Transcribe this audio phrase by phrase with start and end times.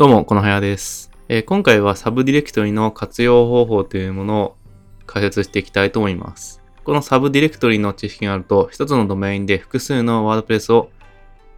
[0.00, 4.56] どうも、このはやです、えー、今回はサブディレクトリの活用方法というものを
[5.04, 6.62] 解説していきたいと思います。
[6.84, 10.88] このサブディレクトリの知識があると、一つのドメインで複数のワードプレスを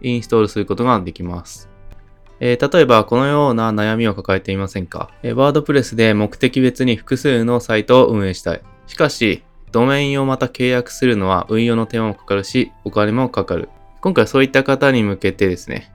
[0.01, 1.69] インストールすることができます。
[2.41, 8.61] えー、例えば、このような悩みを抱えていませんか、えー、ワードプレスで目的別に複数のサイトを運営したい。
[8.87, 9.41] しかし、
[9.71, 13.69] ドメインをまた契約するのは運用の手間もかかるし、お金もかかる。
[14.01, 15.92] 今回そういった方に向けてですね、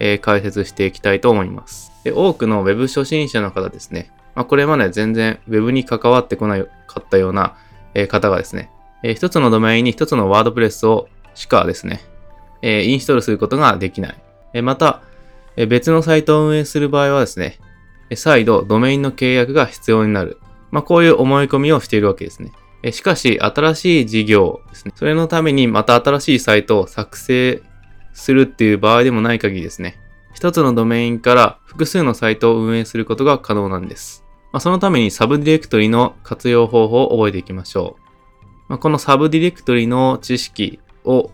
[0.00, 1.92] えー、解説していきたいと思います。
[2.02, 7.56] で多くの Web 初心者の方ですね、まあ、これまで全然 Web に関わってこなかったような、
[7.94, 8.70] えー、方がですね、
[9.02, 12.00] えー、一つのドメインに一つのワードプレスをしかですね、
[12.62, 14.22] えー、インストールすることができない。
[14.52, 15.02] えまた、
[15.56, 17.58] え別のサイトを運営する場合はですね、
[18.14, 20.38] 再度ドメインの契約が必要になる。
[20.70, 22.52] まあ、こういう思い込みをしているわけですね。
[22.82, 24.92] えしかし、新しい事業ですね。
[24.96, 27.62] それのためにまた新しいサイトを作成
[28.12, 29.99] するっていう場合でもない限りですね。
[30.32, 34.24] 一つのドメインから複数のサイトを運営することが可能なんです。
[34.52, 38.02] まあ、そのためにサブディレクトリの活用方法を覚えていきましょう。
[38.68, 41.30] まあ、このサブディレクトリの知識を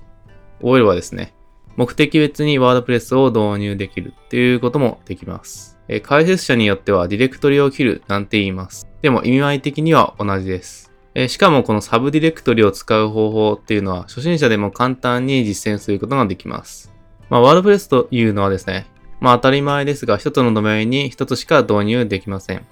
[0.61, 1.35] 覚えればですね、
[1.77, 5.79] 目的別にワードプレスを導入できるっていうこともできます。
[5.89, 8.89] え解説者によってはディレクトリを切るなんて言います。
[9.03, 10.91] でも意味合い的には同じです。
[11.15, 16.92] えしかもこのサブディレクトリを使う方法っていうのは初心者でも簡単に実践することができます。
[17.29, 18.87] まあ、ワードプレスというのはですね、
[19.20, 22.67] まあ当たり前ですが、一つのドメインに一つしか導入できません。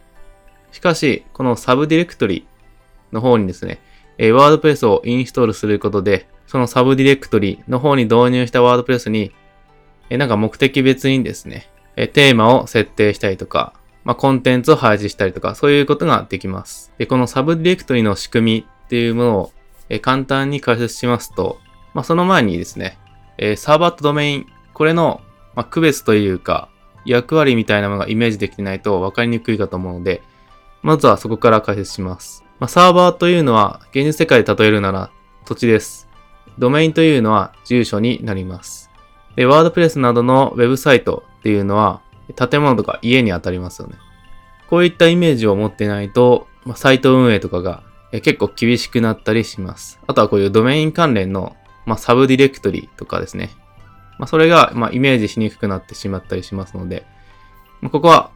[0.72, 2.46] しかし、このサブディレクトリ
[3.12, 3.80] の方にですね、
[4.18, 9.32] えー、ワードプレスをインストールすることで、そのサブディレクトリの方に導入したワードプレスに、
[10.10, 16.92] えー、なんか目的別にですね、えー、テーマを設定したりとか、まあ、コンテンツを配置したりとか、そういうことができます。
[16.98, 19.52] で、このサブディレクトリの仕組みっていうものを、
[19.88, 21.58] えー、簡単に解説しますと、
[21.94, 22.98] まあ、その前にですね、
[23.38, 25.20] えー、サーバーとドメイン、これの
[25.56, 26.68] まあ、区別というか、
[27.04, 30.22] 役割みたいなものがイメージできてないと分かりにくいかと思うので、
[30.82, 32.44] まずはそこから解説します。
[32.60, 35.10] まあ、サーバーというのは、現実世界で例えるなら
[35.44, 36.08] 土地です。
[36.58, 38.90] ドメインというのは住所になります。
[39.36, 42.00] で、ワードプレスなどのウェブサイトっていうのは、
[42.36, 43.96] 建物とか家に当たりますよね。
[44.70, 47.82] こういったイメージを持ってないと、まあ、サイト運営とかが
[48.12, 50.00] 結構厳しくなったりします。
[50.06, 53.50] あとはこういうドメイン関連の、まあ、サブディレクトリとかですね。
[54.18, 57.06] まあ、それが、まあ、イメージしにくくなってしまったりしますので、
[57.80, 58.30] まあ、ここは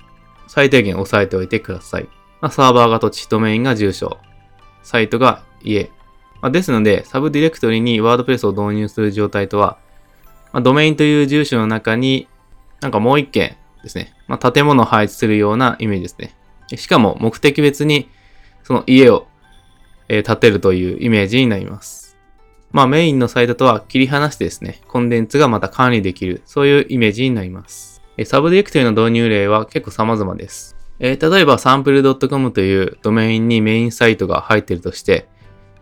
[0.46, 2.08] 最低限押さえておいてください。
[2.40, 4.18] まあ、サーバーが土地、ドメインが住所、
[4.82, 5.90] サイトが家。
[6.40, 9.78] まあ、ですので、サブディレクトリにワードプレスを導入する状態とは、
[10.52, 12.28] まあ、ドメインという住所の中に、
[12.80, 14.14] なんかもう一件ですね。
[14.28, 16.34] まあ、建物を配置するようなイメージですね。
[16.76, 18.08] しかも目的別に
[18.62, 19.26] その家を、
[20.08, 22.07] え、建てるというイメージになります。
[22.70, 28.02] まあメインのサイトとは切り離してですね、コンテンツがまた管理できる、そういうイメージになります。
[28.24, 30.76] サブディレクトリの導入例は結構様々です。
[31.00, 35.28] えー、例えばサンプル .com というドメインにメインサイトが入っているとして、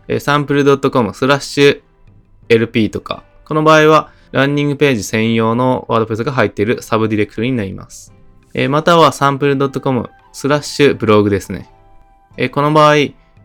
[0.07, 1.81] え、サンプル .com スラッシュ
[2.49, 8.13] LP とか、この場合はランニングページ専用のワードプレスが入っているサブディレクトリになります。
[8.53, 11.69] え、またはサンプル .com スラッシュブログですね。
[12.37, 12.95] え、この場合、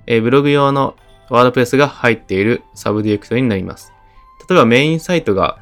[0.06, 0.96] え、ブログ用の
[1.30, 3.92] WordPress が入っているサブディレクトリになります。
[4.48, 5.58] 例えばメインサイトが、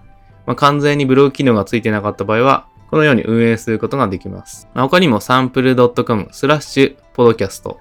[0.46, 4.68] まあ、完全にブログ機能がついてなかった場合は、このように運営することができます。
[4.74, 7.78] まあ、他にもサンプル .com スラッシュポドキャスト。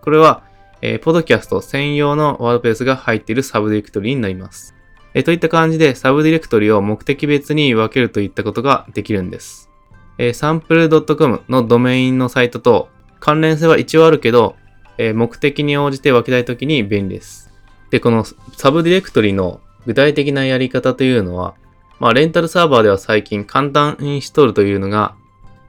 [0.00, 0.42] これは、
[0.80, 4.74] えー、ポドキャスト専用の WordPress が入っているサブディレクトリになります。
[5.12, 9.70] えー、といった感じでサブディレクトリを目的別に分けるといったことができるんです。
[10.18, 12.88] えー、サンプル .com のドメインのサイトと
[13.20, 14.56] 関連性は一応あるけど、
[14.98, 17.52] えー、目的に応じて分けたいときに便利です。
[17.90, 21.54] で、このサブディレクトリの具体的なやり方というのは、
[21.98, 25.14] まあ、レンタルサーバーでは最近簡単インストールというのが、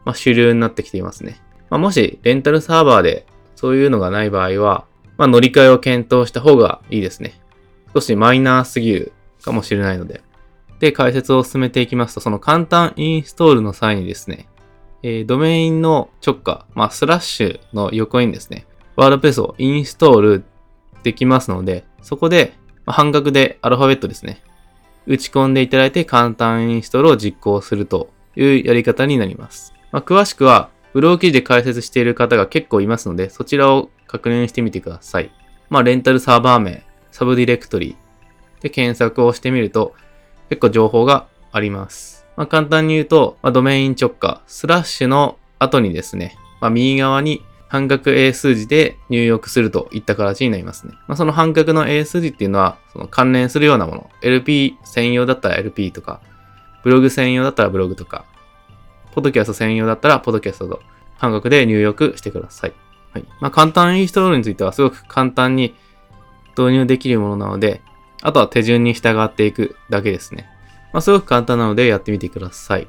[0.06, 1.40] まあ、主流になってきていますね。
[1.70, 4.86] まあ、もし、レンタルサーバーでそういうのがない場合は、
[5.18, 7.40] まあ、乗り換えを検討した方がいいですね。
[7.94, 9.14] 少しマイナーすぎる
[9.44, 10.22] かもしれないので。
[10.80, 14.48] で、解説を進めていきますと、その簡単インストールの際にですね、
[15.04, 18.66] えー、ドメインの直下、まあ、スラッシュの横にですね、
[18.98, 20.44] ワードプレスをインストール
[21.04, 22.54] できますので、そこで
[22.86, 24.42] 半額でアルファベットですね。
[25.06, 29.74] 打ち込んでいただいて簡単インストールを実行するというやり方になります。
[29.92, 35.32] まあ、詳しくは、ブログ記事で解説している方が結構いますので、そちらを確認してみてください。
[35.70, 39.94] まあ、レンタルサーバー名、サブディレクトリーで検索をしてみると、
[40.50, 42.26] 結構情報があります。
[42.36, 50.94] まあ、簡単に言うと、まあ、ドメイン直下、スラッシュの後にですね、まあ、右側に半角英数字で入力するといった形になりますね。
[51.08, 54.10] まあ、その半角の英数字っていうのは、その関連するようなもの。
[54.22, 56.22] LP 専用だったら LP とか、
[56.84, 58.26] ブログ専用だったらブログとか、
[59.14, 60.82] ポッドキャスト専用だったら、ポッドキャストと
[61.20, 62.74] 感覚で入力してください。
[63.12, 63.26] はい。
[63.42, 65.76] まあ、簡単インストールについてはすごく簡単に
[66.58, 67.82] 導入できるものなので、
[68.22, 70.48] あとは手順に従っていくだけですね。
[70.94, 72.88] まあ、すごく簡単なのでやってみてください。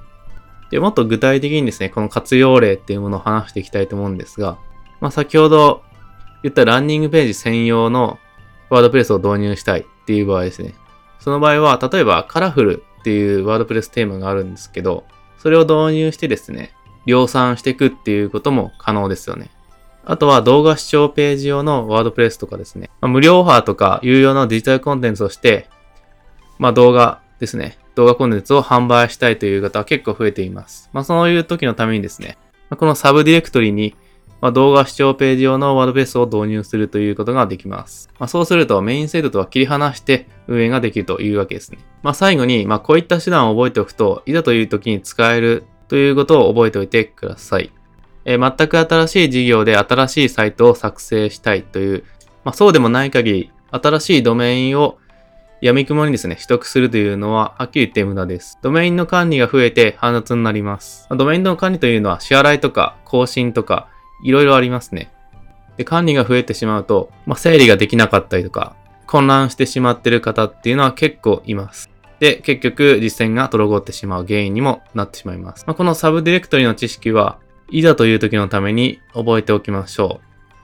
[0.70, 4.58] で、もっと具体的にですね、この活用例っていうものを話していきたいと思うんですが、
[5.00, 5.82] まあ、先ほど
[6.42, 8.18] 言ったランニングページ専用の
[8.70, 10.74] ワードプレスを導入したいっていう場合ですね。
[11.18, 15.04] その場合は、例えばカラフルっていうワードプレステーマがあるんですけど、
[15.38, 16.72] それを導入してですね、
[17.06, 19.50] 量産していくっていうことも可能ですよね。
[20.04, 25.68] あとは動画視聴ページ用のワードプレスとかですね、まあ、無料オファーとか有料のデジタルコンテンツをして、
[26.58, 30.88] まあ動画ですね、動画コンテンツを販売したいという方は結構増えています。
[30.92, 32.38] まあそういう時のためにですね、
[32.70, 33.94] このサブディレクトリに
[34.40, 38.08] まあ、動画視聴ページ用のワードベースを導入するということができます。
[38.18, 41.78] まあ、そうするとメインサイトとは切り離して運営ができるというわけですね。
[42.02, 47.72] まあ、最後に、まあ、こういった手段を覚えておくと、いざという時に使えるということを覚えておいてください。
[48.24, 52.04] えー、全く新しい事業で新しいサイトを作成したいという、
[52.44, 54.98] まあ、そうでもない限り、新しいドメインを
[55.60, 58.58] 闇雲にですね、取得するというのは、はっきり言って無駄です。
[58.62, 61.08] ドメインの管理が増えて煩雑になります。
[61.10, 63.88] ドメインの管理というのは、支払いとか、更新とか、
[64.22, 65.10] いろいろありますね。
[65.76, 68.74] で、管理が増えてしまうと、まあ、整理ができなかったりとか、
[69.06, 71.90] 混乱してしまってる方っていうのは結構います。
[72.20, 75.64] で、結局実践が滞ってしまう原因にもなってしまいます。
[75.66, 77.38] まあ、このサブディレクトリの知識は、
[77.70, 80.20] いざという時のために覚えておきましょ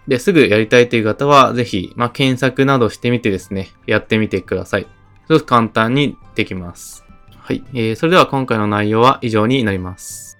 [0.07, 0.11] う。
[0.11, 4.87] で、すぐやりたいという方は、ぜひ、まあ、検索などしてみてですね、やってみてください。
[5.27, 7.05] すごく簡単にできます。
[7.39, 7.63] はい。
[7.73, 10.34] えー、それでは今回の内容は以上になります。